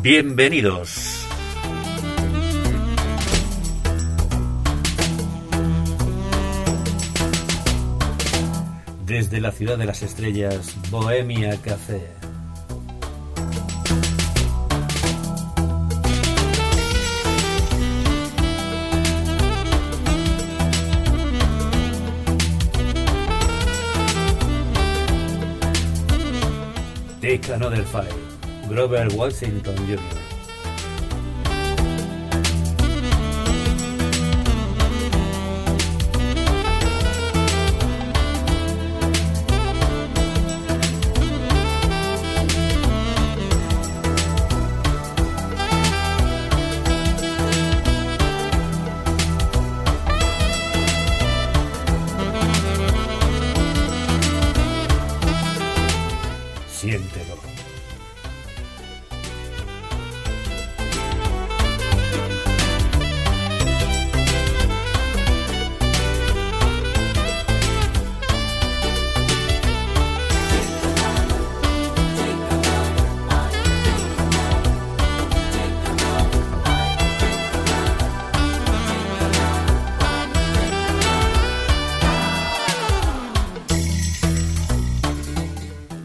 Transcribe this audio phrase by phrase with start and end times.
[0.00, 1.26] Bienvenidos.
[9.04, 12.18] Desde la ciudad de las estrellas, Bohemia Café.
[28.68, 30.37] グラブやるごは選択の準備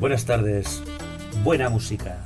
[0.04, 0.84] Buenas tardes,
[1.46, 2.18] buena música.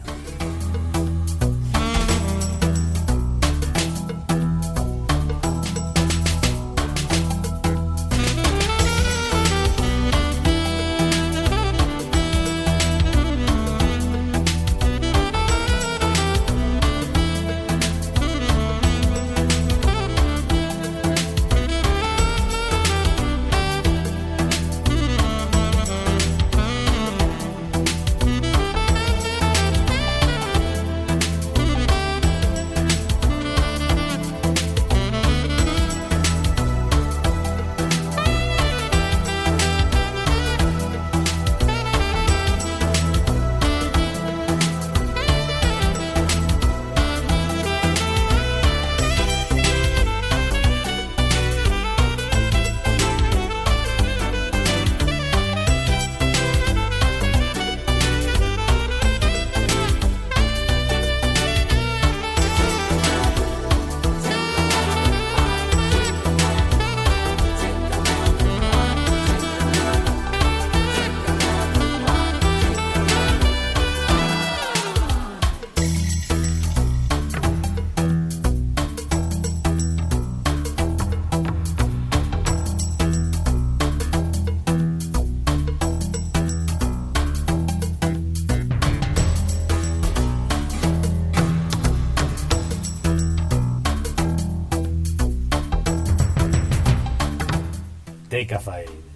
[98.30, 99.07] Decafade.